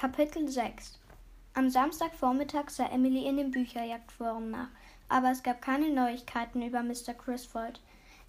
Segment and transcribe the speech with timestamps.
[0.00, 0.96] Kapitel 6
[1.54, 4.68] Am Samstagvormittag sah Emily in dem Bücherjagdforum nach,
[5.08, 7.14] aber es gab keine Neuigkeiten über Mr.
[7.14, 7.80] Griswold.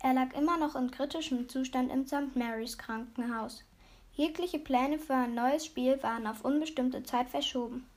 [0.02, 2.36] Er lag immer noch in kritischem Zustand im St.
[2.36, 3.64] Mary's Krankenhaus.
[4.14, 7.88] Jegliche Pläne für ein neues Spiel waren auf unbestimmte Zeit verschoben.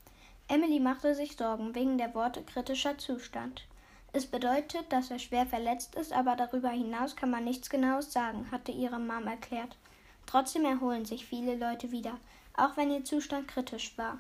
[0.49, 3.67] Emily machte sich Sorgen wegen der Worte kritischer Zustand.
[4.13, 8.51] Es bedeutet, dass er schwer verletzt ist, aber darüber hinaus kann man nichts Genaues sagen,
[8.51, 9.79] hatte ihre Mom erklärt.
[10.27, 12.19] Trotzdem erholen sich viele Leute wieder,
[12.57, 14.19] auch wenn ihr Zustand kritisch war.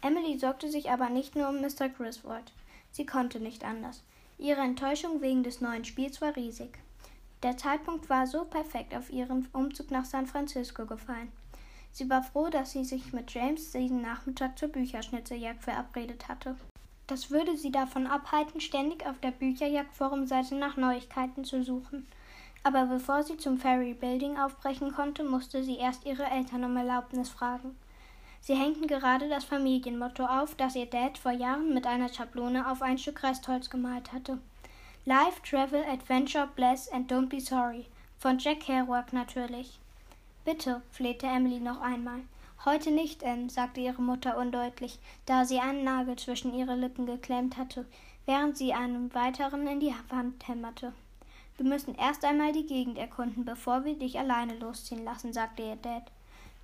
[0.00, 1.88] Emily sorgte sich aber nicht nur um Mr.
[1.88, 2.52] Griswold.
[2.92, 4.02] Sie konnte nicht anders.
[4.38, 6.78] Ihre Enttäuschung wegen des neuen Spiels war riesig.
[7.42, 11.32] Der Zeitpunkt war so perfekt auf ihren Umzug nach San Francisco gefallen.
[11.92, 16.56] Sie war froh, dass sie sich mit James diesen Nachmittag zur Bücherschnitzeljagd verabredet hatte.
[17.08, 22.06] Das würde sie davon abhalten, ständig auf der Bücherjagd-Forumseite nach Neuigkeiten zu suchen.
[22.62, 27.28] Aber bevor sie zum Ferry Building aufbrechen konnte, musste sie erst ihre Eltern um Erlaubnis
[27.28, 27.76] fragen.
[28.40, 32.82] Sie hängten gerade das Familienmotto auf, das ihr Dad vor Jahren mit einer Schablone auf
[32.82, 34.38] ein Stück Restholz gemalt hatte.
[35.04, 37.86] Life, Travel, Adventure, Bless and Don't Be Sorry.
[38.18, 39.78] Von Jack Kerouac natürlich.
[40.44, 42.20] Bitte, flehte Emily noch einmal.
[42.64, 47.56] Heute nicht, Anne, sagte ihre Mutter undeutlich, da sie einen Nagel zwischen ihre Lippen geklemmt
[47.56, 47.86] hatte,
[48.26, 50.92] während sie einen weiteren in die Wand hämmerte.
[51.58, 55.76] Wir müssen erst einmal die Gegend erkunden, bevor wir dich alleine losziehen lassen, sagte ihr
[55.76, 56.04] Dad.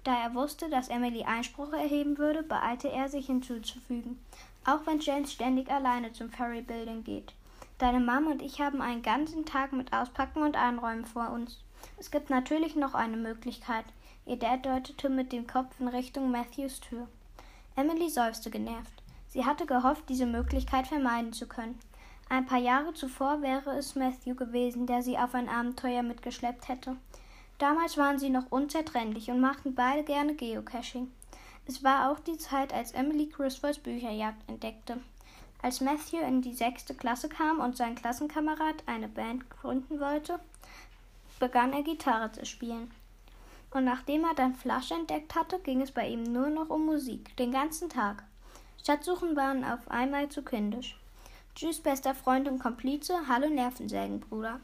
[0.05, 4.21] Da er wusste, dass Emily Einspruch erheben würde, beeilte er sich hinzuzufügen.
[4.65, 7.33] Auch wenn James ständig alleine zum Ferry Building geht.
[7.79, 11.59] Deine Mom und ich haben einen ganzen Tag mit Auspacken und Einräumen vor uns.
[11.99, 13.85] Es gibt natürlich noch eine Möglichkeit.
[14.27, 17.09] Ihr Dad deutete mit dem Kopf in Richtung Matthews Tür.
[17.75, 19.03] Emily seufzte genervt.
[19.29, 21.81] Sie hatte gehofft, diese Möglichkeit vermeiden zu können.
[22.35, 26.97] Ein paar Jahre zuvor wäre es Matthew gewesen, der sie auf ein Abenteuer mitgeschleppt hätte.
[27.59, 31.13] Damals waren sie noch unzertrennlich und machten beide gerne Geocaching.
[31.69, 34.99] Es war auch die Zeit, als Emily Griswolds Bücherjagd entdeckte.
[35.63, 40.41] Als Matthew in die sechste Klasse kam und sein Klassenkamerad eine Band gründen wollte,
[41.39, 42.91] begann er Gitarre zu spielen.
[43.71, 47.37] Und nachdem er dann Flash entdeckt hatte, ging es bei ihm nur noch um Musik,
[47.37, 48.25] den ganzen Tag.
[48.83, 50.99] Stadtsuchen waren auf einmal zu kindisch.
[51.55, 53.29] Tschüss, bester Freund und Komplize.
[53.29, 54.59] Hallo Nervensägenbruder.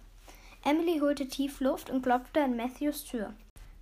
[0.65, 3.33] Emily holte tief Luft und klopfte an Matthews Tür.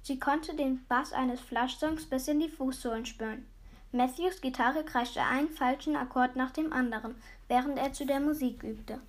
[0.02, 3.46] Sie konnte den Bass eines Flush-Songs bis in die Fußsohlen spüren.
[3.92, 7.14] Matthews Gitarre kreischte einen falschen Akkord nach dem anderen,
[7.48, 9.00] während er zu der Musik übte.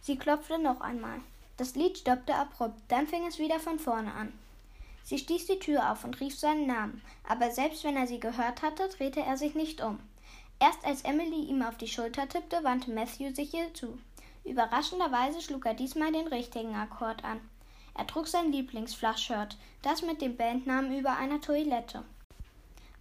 [0.00, 1.20] Sie klopfte noch einmal.
[1.56, 4.32] Das Lied stoppte abrupt, dann fing es wieder von vorne an.
[5.04, 8.62] Sie stieß die Tür auf und rief seinen Namen, aber selbst wenn er sie gehört
[8.62, 10.00] hatte, drehte er sich nicht um.
[10.60, 13.98] Erst als Emily ihm auf die Schulter tippte, wandte Matthew sich ihr zu.
[14.44, 17.40] Überraschenderweise schlug er diesmal den richtigen Akkord an.
[17.94, 22.04] Er trug sein Lieblingsflaschshirt, das mit dem Bandnamen über einer Toilette.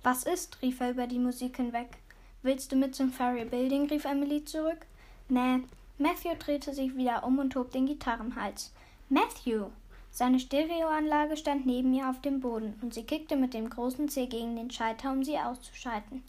[0.03, 0.61] Was ist?
[0.61, 1.97] rief er über die Musik hinweg.
[2.41, 3.89] Willst du mit zum Ferry Building?
[3.89, 4.85] rief Emily zurück.
[5.27, 5.63] Nee.
[5.97, 8.71] Matthew drehte sich wieder um und hob den Gitarrenhals.
[9.09, 9.65] Matthew!
[10.11, 14.27] Seine Stereoanlage stand neben ihr auf dem Boden und sie kickte mit dem großen Zeh
[14.27, 16.23] gegen den Schalter, um sie auszuschalten.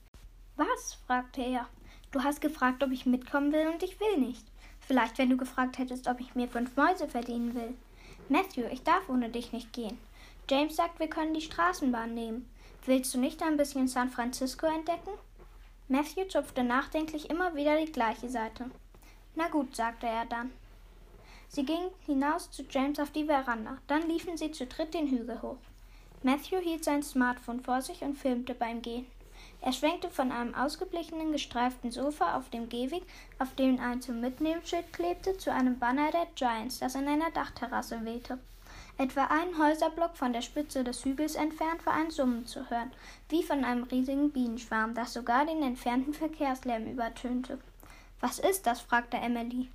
[0.60, 0.98] Was?
[1.06, 1.66] fragte er.
[2.10, 4.44] Du hast gefragt, ob ich mitkommen will und ich will nicht.
[4.78, 7.72] Vielleicht, wenn du gefragt hättest, ob ich mir fünf Mäuse verdienen will.
[8.28, 9.96] Matthew, ich darf ohne dich nicht gehen.
[10.50, 12.46] James sagt, wir können die Straßenbahn nehmen.
[12.84, 15.12] Willst du nicht ein bisschen San Francisco entdecken?
[15.88, 18.70] Matthew zupfte nachdenklich immer wieder die gleiche Seite.
[19.36, 20.50] Na gut, sagte er dann.
[21.48, 23.78] Sie gingen hinaus zu James auf die Veranda.
[23.86, 25.56] Dann liefen sie zu dritt den Hügel hoch.
[26.22, 29.06] Matthew hielt sein Smartphone vor sich und filmte beim Gehen.
[29.62, 33.02] Er schwenkte von einem ausgeblichenen gestreiften Sofa auf dem Gehweg,
[33.38, 38.04] auf dem ein zum Mitnehmenschild klebte, zu einem Banner der Giants, das in einer Dachterrasse
[38.04, 38.38] wehte.
[38.96, 42.92] Etwa einen Häuserblock von der Spitze des Hügels entfernt war ein Summen zu hören,
[43.28, 47.58] wie von einem riesigen Bienenschwarm, das sogar den entfernten Verkehrslärm übertönte.
[48.20, 48.80] Was ist das?
[48.80, 49.70] fragte Emily.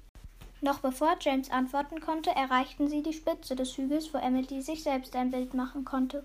[0.62, 5.16] Noch bevor James antworten konnte, erreichten sie die Spitze des Hügels, wo Emily sich selbst
[5.16, 6.24] ein Bild machen konnte.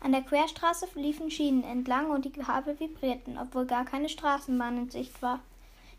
[0.00, 4.90] An der Querstraße liefen Schienen entlang und die Kabel vibrierten, obwohl gar keine Straßenbahn in
[4.90, 5.40] Sicht war.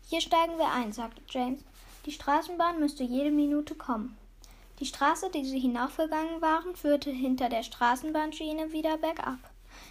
[0.08, 1.62] Hier steigen wir ein, sagte James.
[2.06, 4.16] Die Straßenbahn müsste jede Minute kommen.
[4.80, 9.38] Die Straße, die sie hinaufgegangen waren, führte hinter der Straßenbahnschiene wieder bergab.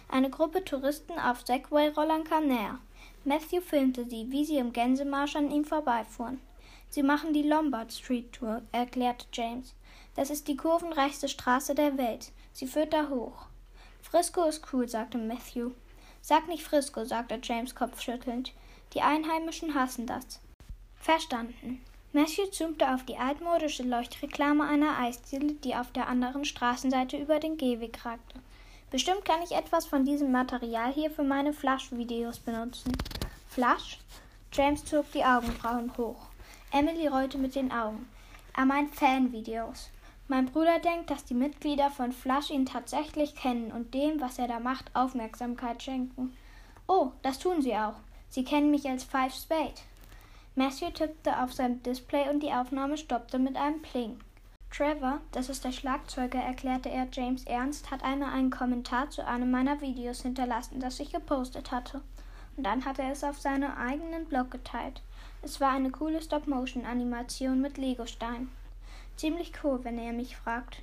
[0.08, 2.78] Eine Gruppe Touristen auf Segway-Rollern kam näher.
[3.24, 6.40] Matthew filmte sie, wie sie im Gänsemarsch an ihm vorbeifuhren.
[6.88, 9.74] Sie machen die Lombard Street Tour, erklärte James.
[10.16, 12.32] Das ist die kurvenreichste Straße der Welt.
[12.54, 13.47] Sie führt da hoch.
[14.02, 15.72] Frisco ist cool, sagte Matthew.
[16.20, 18.52] Sag nicht Frisco, sagte James kopfschüttelnd.
[18.94, 20.40] Die Einheimischen hassen das.
[20.96, 21.80] Verstanden.
[22.12, 27.56] Matthew zoomte auf die altmodische Leuchtreklame einer Eisdiele, die auf der anderen Straßenseite über den
[27.58, 28.40] Gehweg ragte.
[28.90, 32.96] Bestimmt kann ich etwas von diesem Material hier für meine Flush-Videos benutzen.
[33.48, 33.98] Flush?
[34.52, 36.28] James zog die Augenbrauen hoch.
[36.72, 38.08] Emily rollte mit den Augen.
[38.56, 39.90] Er meint Fanvideos.
[40.30, 44.46] Mein Bruder denkt, dass die Mitglieder von Flush ihn tatsächlich kennen und dem, was er
[44.46, 46.36] da macht, Aufmerksamkeit schenken.
[46.86, 47.94] Oh, das tun sie auch.
[48.28, 49.80] Sie kennen mich als Five Spade.
[50.54, 54.20] Matthew tippte auf sein Display und die Aufnahme stoppte mit einem Pling.
[54.70, 59.50] Trevor, das ist der Schlagzeuger, erklärte er James ernst, hat einmal einen Kommentar zu einem
[59.50, 62.02] meiner Videos hinterlassen, das ich gepostet hatte.
[62.54, 65.00] Und dann hat er es auf seinen eigenen Blog geteilt.
[65.40, 68.50] Es war eine coole Stop-Motion-Animation mit Legosteinen.
[69.18, 70.82] Ziemlich cool, wenn ihr mich fragt.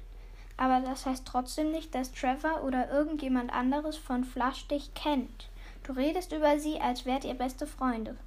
[0.58, 5.50] Aber das heißt trotzdem nicht, dass Trevor oder irgendjemand anderes von Flush dich kennt.
[5.84, 8.18] Du redest über sie, als wärt ihr beste Freunde.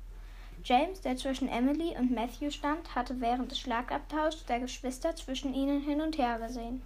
[0.65, 5.83] James, der zwischen Emily und Matthew stand, hatte während des Schlagabtauschs der Geschwister zwischen ihnen
[5.83, 6.81] hin und her gesehen.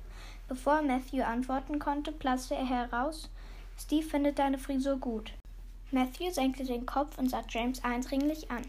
[0.48, 3.30] Bevor Matthew antworten konnte, platzte er heraus
[3.78, 5.32] Steve findet deine Frisur gut.
[5.92, 8.62] Matthew senkte den Kopf und sah James eindringlich an.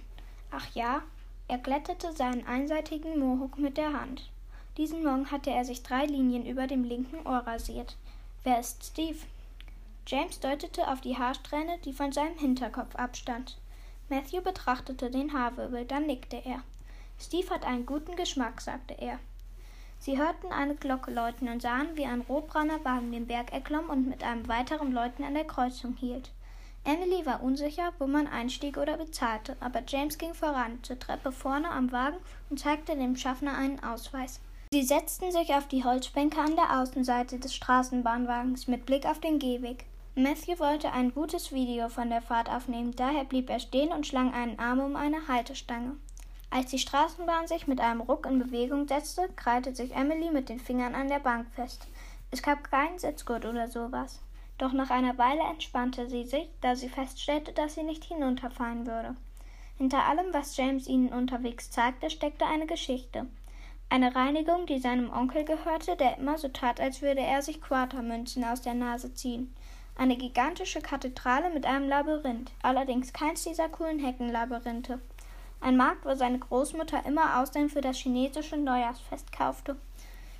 [0.51, 1.01] Ach ja?
[1.47, 4.29] Er glättete seinen einseitigen Mohawk mit der Hand.
[4.77, 7.95] Diesen Morgen hatte er sich drei Linien über dem linken Ohr rasiert.
[8.43, 9.19] Wer ist Steve?
[10.07, 13.57] James deutete auf die Haarsträhne, die von seinem Hinterkopf abstand.
[14.09, 16.63] Matthew betrachtete den Haarwirbel, dann nickte er.
[17.19, 19.19] Steve hat einen guten Geschmack, sagte er.
[19.99, 24.07] Sie hörten eine Glocke läuten und sahen, wie ein rotbrauner Wagen den Berg erklomm und
[24.09, 26.31] mit einem weiteren Läuten an der Kreuzung hielt.
[26.83, 31.69] Emily war unsicher, wo man einstieg oder bezahlte, aber James ging voran, zur Treppe vorne
[31.69, 32.17] am Wagen
[32.49, 34.41] und zeigte dem Schaffner einen Ausweis.
[34.73, 39.37] Sie setzten sich auf die Holzbänke an der Außenseite des Straßenbahnwagens mit Blick auf den
[39.37, 39.85] Gehweg.
[40.15, 44.33] Matthew wollte ein gutes Video von der Fahrt aufnehmen, daher blieb er stehen und schlang
[44.33, 45.97] einen Arm um eine Haltestange.
[46.49, 50.59] Als die Straßenbahn sich mit einem Ruck in Bewegung setzte, krallte sich Emily mit den
[50.59, 51.85] Fingern an der Bank fest.
[52.31, 54.21] Es gab keinen Sitzgurt oder sowas.
[54.57, 59.15] Doch nach einer Weile entspannte sie sich, da sie feststellte, dass sie nicht hinunterfallen würde.
[59.77, 63.27] Hinter allem, was James ihnen unterwegs zeigte, steckte eine Geschichte.
[63.93, 68.43] Eine Reinigung, die seinem Onkel gehörte, der immer so tat, als würde er sich Quartermünzen
[68.43, 69.53] aus der Nase ziehen.
[69.95, 74.99] Eine gigantische Kathedrale mit einem Labyrinth, allerdings keins dieser coolen Heckenlabyrinthe.
[75.61, 79.75] Ein Markt, wo seine Großmutter immer Austern für das chinesische Neujahrsfest kaufte.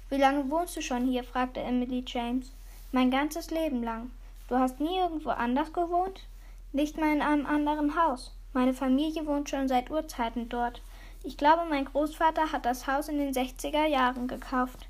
[0.09, 1.23] Wie lange wohnst du schon hier?
[1.23, 2.51] fragte Emily James.
[2.91, 4.09] Mein ganzes Leben lang.
[4.47, 6.21] Du hast nie irgendwo anders gewohnt?
[6.71, 8.35] Nicht mal in einem anderen Haus.
[8.53, 10.81] Meine Familie wohnt schon seit Urzeiten dort.
[11.23, 14.87] Ich glaube, mein Großvater hat das Haus in den 60er Jahren gekauft.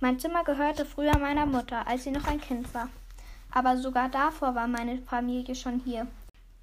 [0.00, 2.88] Mein Zimmer gehörte früher meiner Mutter, als sie noch ein Kind war
[3.52, 6.08] aber sogar davor war meine Familie schon hier.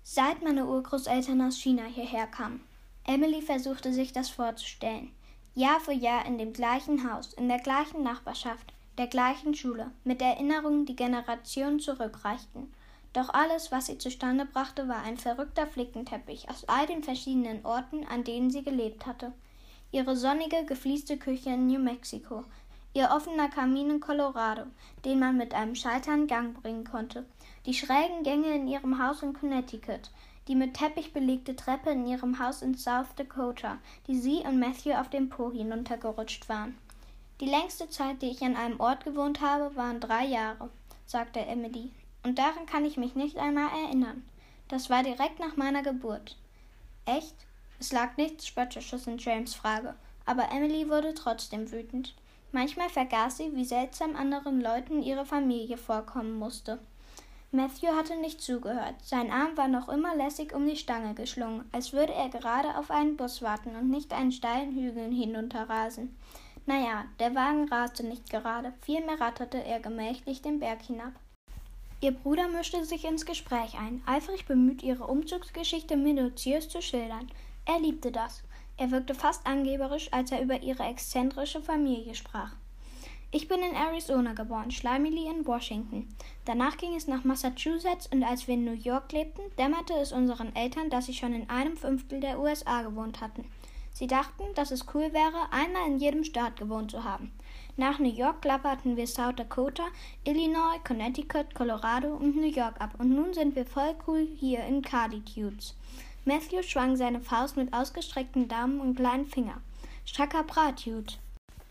[0.04, 2.62] Seit meine Urgroßeltern aus China hierher kamen.
[3.06, 5.12] Emily versuchte sich das vorzustellen.
[5.54, 10.22] Jahr für Jahr in dem gleichen Haus, in der gleichen Nachbarschaft, der gleichen Schule, mit
[10.22, 12.74] Erinnerungen, die Generationen zurückreichten.
[13.14, 18.06] Doch alles, was sie zustande brachte, war ein verrückter Flickenteppich aus all den verschiedenen Orten,
[18.06, 19.34] an denen sie gelebt hatte.
[19.92, 22.44] Ihre sonnige, gefließte Küche in New Mexico,
[22.94, 24.64] ihr offener Kamin in Colorado,
[25.06, 27.26] den man mit einem Schalter in Gang bringen konnte,
[27.66, 30.12] die schrägen Gänge in ihrem Haus in Connecticut,
[30.48, 34.94] die mit Teppich belegte Treppe in ihrem Haus in South Dakota, die sie und Matthew
[34.94, 36.78] auf dem Po hinuntergerutscht waren.
[37.42, 40.70] Die längste Zeit, die ich an einem Ort gewohnt habe, waren drei Jahre,
[41.06, 41.92] sagte Emily,
[42.24, 44.24] und daran kann ich mich nicht einmal erinnern.
[44.68, 46.38] Das war direkt nach meiner Geburt.
[47.06, 47.36] Echt?
[47.80, 52.14] Es lag nichts Spöttisches in James Frage, aber Emily wurde trotzdem wütend.
[52.52, 56.80] Manchmal vergaß sie, wie seltsam anderen Leuten ihre Familie vorkommen musste.
[57.52, 58.96] Matthew hatte nicht zugehört.
[59.04, 62.92] Sein Arm war noch immer lässig um die Stange geschlungen, als würde er gerade auf
[62.92, 66.16] einen Bus warten und nicht einen steilen Hügel hinunterrasen.
[66.68, 71.14] Naja, der Wagen raste nicht gerade, vielmehr ratterte er gemächlich den Berg hinab.
[72.02, 77.30] Ihr Bruder mischte sich ins Gespräch ein, eifrig bemüht, ihre Umzugsgeschichte minutiös zu schildern.
[77.66, 78.42] Er liebte das.
[78.78, 82.54] Er wirkte fast angeberisch, als er über ihre exzentrische Familie sprach.
[83.32, 86.08] Ich bin in Arizona geboren, Schleimili in Washington.
[86.46, 90.56] Danach ging es nach Massachusetts und als wir in New York lebten, dämmerte es unseren
[90.56, 93.46] Eltern, dass sie schon in einem Fünftel der USA gewohnt hatten.
[93.92, 97.34] Sie dachten, dass es cool wäre, einmal in jedem Staat gewohnt zu haben.
[97.80, 99.84] Nach New York klapperten wir South Dakota,
[100.26, 104.82] Illinois, Connecticut, Colorado und New York ab und nun sind wir voll cool hier in
[104.82, 105.76] Carditudes.
[106.26, 109.62] Matthew schwang seine Faust mit ausgestreckten Daumen und kleinen Finger.
[110.06, 111.20] Stracker Bratjut.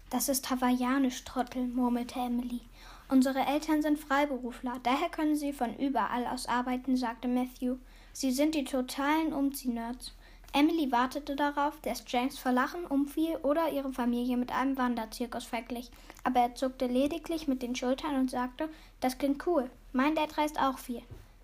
[0.08, 2.62] Das ist hawaiianisch, Trottel, murmelte Emily.
[3.10, 7.76] Unsere Eltern sind Freiberufler, daher können sie von überall aus arbeiten, sagte Matthew.
[8.14, 10.14] Sie sind die totalen Umziehnerds.
[10.54, 15.90] Emily wartete darauf, dass James vor Lachen umfiel oder ihre Familie mit einem Wanderzirkus verglich,
[16.24, 18.68] aber er zuckte lediglich mit den Schultern und sagte,
[19.00, 19.70] das klingt cool.
[19.92, 21.02] Mein Dad reist auch viel.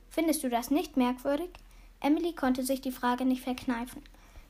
[0.08, 1.50] Findest du das nicht merkwürdig?
[2.00, 4.02] Emily konnte sich die Frage nicht verkneifen.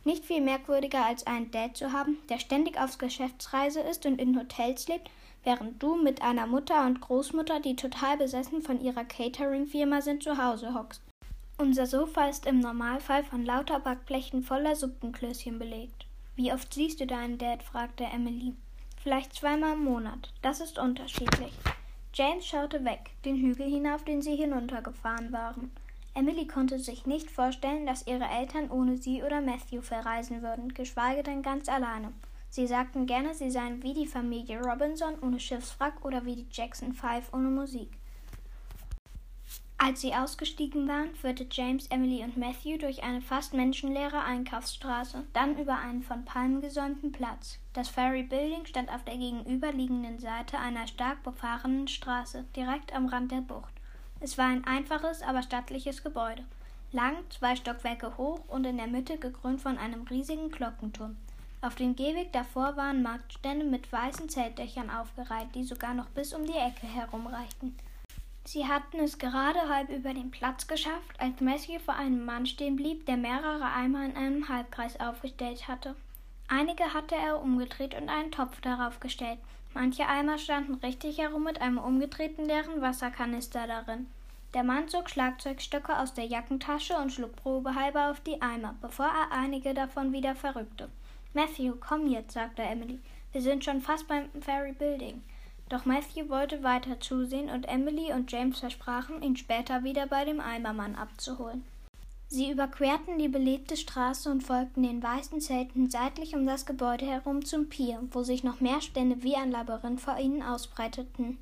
[0.04, 4.38] Nicht viel merkwürdiger als einen Dad zu haben, der ständig auf Geschäftsreise ist und in
[4.38, 5.10] Hotels lebt,
[5.44, 10.36] während du mit einer Mutter und Großmutter, die total besessen von ihrer Catering-Firma sind, zu
[10.36, 11.00] Hause hockst.
[11.56, 16.04] Unser Sofa ist im Normalfall von lauter Backblechen voller Suppenklößchen belegt.
[16.34, 17.62] Wie oft siehst du deinen Dad?
[17.62, 18.54] fragte Emily.
[19.00, 20.32] Vielleicht zweimal im Monat.
[20.42, 21.52] Das ist unterschiedlich.
[22.12, 25.70] James schaute weg, den Hügel hinauf, den sie hinuntergefahren waren.
[26.14, 31.22] Emily konnte sich nicht vorstellen, dass ihre Eltern ohne sie oder Matthew verreisen würden, geschweige
[31.22, 32.12] denn ganz alleine.
[32.50, 36.92] Sie sagten gerne, sie seien wie die Familie Robinson ohne Schiffswrack oder wie die Jackson
[36.94, 37.90] Five ohne Musik.
[39.76, 45.58] Als sie ausgestiegen waren, führte James, Emily und Matthew durch eine fast menschenleere Einkaufsstraße, dann
[45.58, 47.58] über einen von Palmen gesäumten Platz.
[47.72, 53.32] Das Ferry Building stand auf der gegenüberliegenden Seite einer stark befahrenen Straße, direkt am Rand
[53.32, 53.72] der Bucht.
[54.20, 56.44] Es war ein einfaches, aber stattliches Gebäude,
[56.92, 61.16] lang, zwei Stockwerke hoch und in der Mitte gekrönt von einem riesigen Glockenturm.
[61.60, 66.46] Auf dem Gehweg davor waren Marktstände mit weißen Zeltdächern aufgereiht, die sogar noch bis um
[66.46, 67.74] die Ecke herumreichten.
[68.46, 72.76] Sie hatten es gerade halb über den Platz geschafft, als Matthew vor einem Mann stehen
[72.76, 75.96] blieb, der mehrere Eimer in einem Halbkreis aufgestellt hatte.
[76.46, 79.38] Einige hatte er umgedreht und einen Topf darauf gestellt.
[79.72, 84.06] Manche Eimer standen richtig herum mit einem umgedrehten leeren Wasserkanister darin.
[84.52, 89.32] Der Mann zog Schlagzeugstöcke aus der Jackentasche und schlug probehalber auf die Eimer, bevor er
[89.32, 90.90] einige davon wieder verrückte.
[91.32, 93.00] Matthew, komm jetzt, sagte Emily.
[93.32, 95.22] Wir sind schon fast beim Ferry Building.
[95.74, 100.38] Doch Matthew wollte weiter zusehen und Emily und James versprachen, ihn später wieder bei dem
[100.38, 101.64] Eimermann abzuholen.
[102.28, 107.44] Sie überquerten die belebte Straße und folgten den weißen Zelten seitlich um das Gebäude herum
[107.44, 111.38] zum Pier, wo sich noch mehr Stände wie ein Labyrinth vor ihnen ausbreiteten.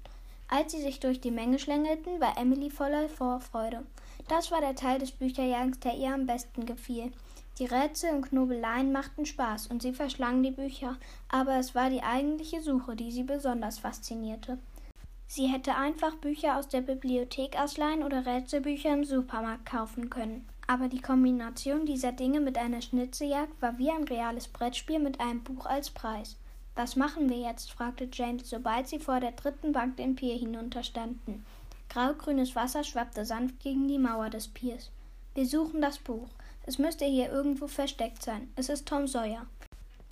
[0.49, 3.83] Als sie sich durch die Menge schlängelten, war Emily voller Vorfreude.
[4.29, 7.13] Das war der Teil des Bücherjagens, der ihr am besten gefiel.
[7.59, 10.97] Die Rätsel und Knobeleien machten Spaß und sie verschlang die Bücher,
[11.29, 14.59] aber es war die eigentliche Suche, die sie besonders faszinierte.
[15.27, 20.47] Sie hätte einfach Bücher aus der Bibliothek ausleihen oder Rätselbücher im Supermarkt kaufen können.
[20.67, 25.43] Aber die Kombination dieser Dinge mit einer Schnitzejagd war wie ein reales Brettspiel mit einem
[25.43, 26.37] Buch als Preis.
[26.75, 27.73] Was machen wir jetzt?
[27.73, 31.45] fragte James, sobald sie vor der dritten Bank den Pier hinunterstanden.
[31.91, 34.91] Graugrünes Wasser schwappte sanft gegen die Mauer des Piers.
[35.35, 36.29] Wir suchen das Buch.
[36.65, 38.53] Es müsste hier irgendwo versteckt sein.
[38.57, 39.47] Es ist Tom Sawyer.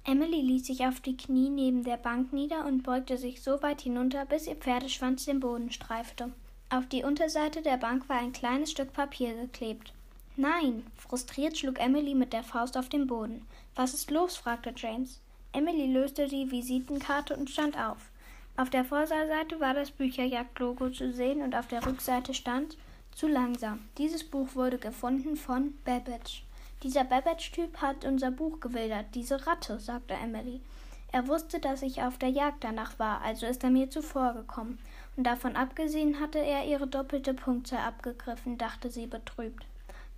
[0.04, 3.82] Emily ließ sich auf die Knie neben der Bank nieder und beugte sich so weit
[3.82, 6.32] hinunter, bis ihr Pferdeschwanz den Boden streifte.
[6.70, 9.92] Auf die Unterseite der Bank war ein kleines Stück Papier geklebt.
[10.36, 10.86] Nein!
[10.96, 13.46] Frustriert schlug Emily mit der Faust auf den Boden.
[13.74, 14.36] Was ist los?
[14.36, 15.20] fragte James.
[15.52, 18.10] Emily löste die Visitenkarte und stand auf.
[18.56, 22.76] Auf der Vorderseite war das Bücherjagd-Logo zu sehen und auf der Rückseite stand
[23.20, 23.80] zu langsam.
[23.98, 26.42] Dieses Buch wurde gefunden von Babbage.
[26.82, 30.62] Dieser Babbage-Typ hat unser Buch gewildert, diese Ratte, sagte Emily.
[31.12, 34.78] Er wusste, dass ich auf der Jagd danach war, also ist er mir zuvorgekommen.
[35.18, 39.66] Und davon abgesehen hatte er ihre doppelte Punktzahl abgegriffen, dachte sie betrübt.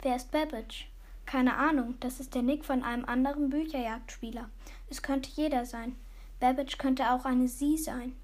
[0.03, 0.87] Wer ist Babbage?
[1.27, 4.49] Keine Ahnung, das ist der Nick von einem anderen Bücherjagdspieler.
[4.91, 5.97] Es könnte jeder sein.
[6.39, 8.15] Babbage könnte auch eine Sie sein.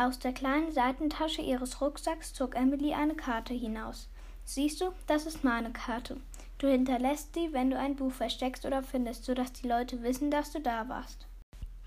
[0.00, 4.08] Aus der kleinen Seitentasche ihres Rucksacks zog Emily eine Karte hinaus.
[4.44, 6.18] Siehst du, das ist meine Karte.
[6.58, 10.52] Du hinterlässt sie, wenn du ein Buch versteckst oder findest, sodass die Leute wissen, dass
[10.52, 11.26] du da warst.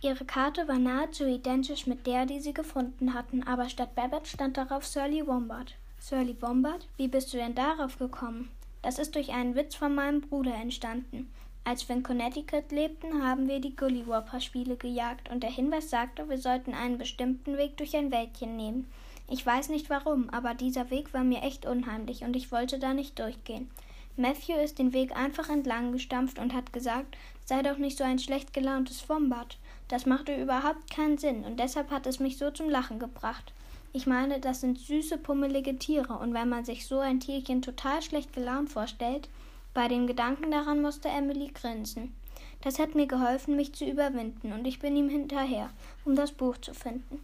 [0.01, 4.57] Ihre Karte war nahezu identisch mit der, die sie gefunden hatten, aber statt Babbitt stand
[4.57, 5.75] darauf Surly Wombat.
[5.97, 6.89] Surly Wombat?
[6.97, 8.51] Wie bist du denn darauf gekommen?
[8.81, 11.31] Das ist durch einen Witz von meinem Bruder entstanden.
[11.63, 16.39] Als wir in Connecticut lebten, haben wir die Gullywopper-Spiele gejagt und der Hinweis sagte, wir
[16.39, 18.91] sollten einen bestimmten Weg durch ein Wäldchen nehmen.
[19.29, 22.93] Ich weiß nicht warum, aber dieser Weg war mir echt unheimlich und ich wollte da
[22.93, 23.69] nicht durchgehen.
[24.17, 27.15] Matthew ist den Weg einfach entlang gestampft und hat gesagt,
[27.45, 29.57] sei doch nicht so ein schlecht gelauntes Wombat.
[29.87, 33.53] Das machte überhaupt keinen Sinn und deshalb hat es mich so zum Lachen gebracht.
[33.93, 38.01] Ich meine, das sind süße, pummelige Tiere und wenn man sich so ein Tierchen total
[38.01, 39.29] schlecht gelaunt vorstellt,
[39.73, 42.15] bei dem Gedanken daran musste Emily grinsen.
[42.61, 45.69] Das hat mir geholfen, mich zu überwinden, und ich bin ihm hinterher,
[46.05, 47.19] um das Buch zu finden.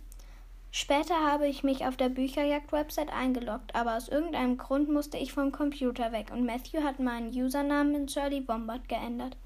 [0.72, 5.52] Später habe ich mich auf der Bücherjagd-Website eingeloggt, aber aus irgendeinem Grund musste ich vom
[5.52, 9.38] Computer weg und Matthew hat meinen Usernamen in Shirley Bombard geändert.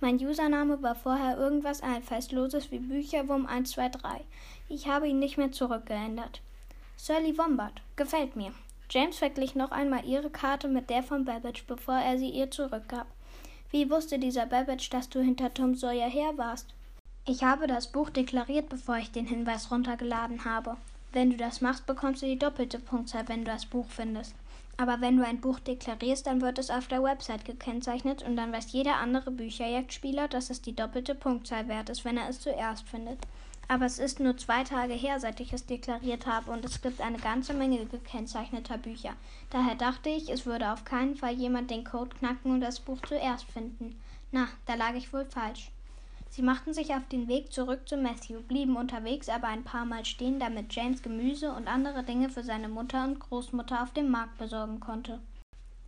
[0.00, 4.26] Mein Username war vorher irgendwas Einfallsloses wie Bücherwurm 123.
[4.68, 6.42] Ich habe ihn nicht mehr zurückgeändert.
[6.98, 7.80] Shirley Wombard.
[7.96, 8.52] Gefällt mir.
[8.90, 13.06] James verglich noch einmal ihre Karte mit der von Babbage, bevor er sie ihr zurückgab.
[13.70, 16.68] Wie wusste dieser Babbage, dass du hinter Tom Sawyer her warst?
[17.26, 20.76] Ich habe das Buch deklariert, bevor ich den Hinweis runtergeladen habe.
[21.12, 24.34] Wenn du das machst, bekommst du die doppelte Punktzahl, wenn du das Buch findest.
[24.76, 28.52] Aber wenn du ein Buch deklarierst, dann wird es auf der Website gekennzeichnet und dann
[28.52, 32.86] weiß jeder andere Bücherjagdspieler, dass es die doppelte Punktzahl wert ist, wenn er es zuerst
[32.86, 33.18] findet.
[33.68, 37.00] Aber es ist nur zwei Tage her, seit ich es deklariert habe und es gibt
[37.00, 39.14] eine ganze Menge gekennzeichneter Bücher.
[39.50, 42.98] Daher dachte ich, es würde auf keinen Fall jemand den Code knacken und das Buch
[43.08, 44.00] zuerst finden.
[44.30, 45.70] Na, da lag ich wohl falsch.
[46.30, 50.04] Sie machten sich auf den Weg zurück zu Matthew, blieben unterwegs aber ein paar Mal
[50.04, 54.36] stehen, damit James Gemüse und andere Dinge für seine Mutter und Großmutter auf dem Markt
[54.38, 55.20] besorgen konnte.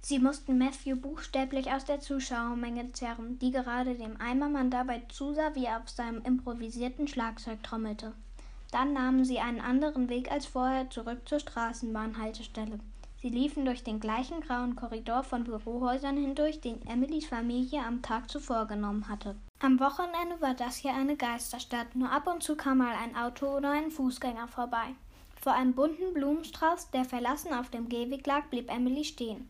[0.00, 5.66] Sie mussten Matthew buchstäblich aus der Zuschauermenge zerren, die gerade dem Eimermann dabei zusah, wie
[5.66, 8.12] er auf seinem improvisierten Schlagzeug trommelte.
[8.70, 12.78] Dann nahmen sie einen anderen Weg als vorher zurück zur Straßenbahnhaltestelle.
[13.20, 18.30] Sie liefen durch den gleichen grauen Korridor von Bürohäusern hindurch, den Emilys Familie am Tag
[18.30, 19.34] zuvor genommen hatte.
[19.58, 23.56] Am Wochenende war das hier eine Geisterstadt, nur ab und zu kam mal ein Auto
[23.56, 24.94] oder ein Fußgänger vorbei.
[25.40, 29.48] Vor einem bunten Blumenstrauß, der verlassen auf dem Gehweg lag, blieb Emily stehen.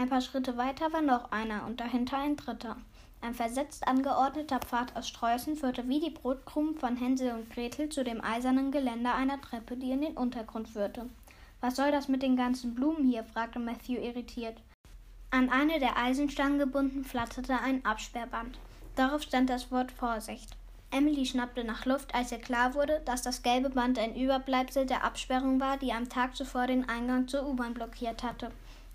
[0.00, 2.78] Ein paar Schritte weiter war noch einer und dahinter ein dritter.
[3.20, 8.02] Ein versetzt angeordneter Pfad aus Sträußen führte wie die Brotkrumen von Hänsel und Gretel zu
[8.02, 11.10] dem eisernen Geländer einer Treppe, die in den Untergrund führte.
[11.60, 13.24] Was soll das mit den ganzen Blumen hier?
[13.24, 14.56] fragte Matthew irritiert.
[15.30, 18.58] An eine der Eisenstangen gebunden flatterte ein Absperrband.
[18.96, 20.56] Darauf stand das Wort Vorsicht.
[20.90, 25.04] Emily schnappte nach Luft, als ihr klar wurde, dass das gelbe Band ein Überbleibsel der
[25.04, 28.50] Absperrung war, die am Tag zuvor den Eingang zur U-Bahn blockiert hatte.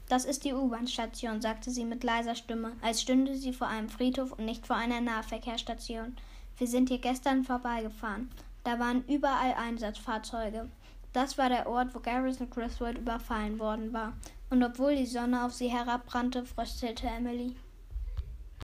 [0.07, 4.33] Das ist die U-Bahn-Station, sagte sie mit leiser Stimme, als stünde sie vor einem Friedhof
[4.33, 6.15] und nicht vor einer Nahverkehrsstation.
[6.57, 8.29] Wir sind hier gestern vorbeigefahren.
[8.63, 10.69] Da waren überall Einsatzfahrzeuge.
[11.11, 14.13] Das war der Ort, wo Garrison Griswold überfallen worden war.
[14.49, 17.55] Und obwohl die Sonne auf sie herabbrannte, fröstelte Emily.